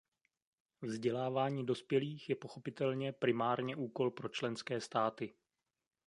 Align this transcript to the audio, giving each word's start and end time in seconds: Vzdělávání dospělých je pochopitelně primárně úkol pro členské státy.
Vzdělávání 0.81 1.65
dospělých 1.65 2.29
je 2.29 2.35
pochopitelně 2.35 3.11
primárně 3.11 3.75
úkol 3.75 4.11
pro 4.11 4.29
členské 4.29 4.81
státy. 4.81 5.33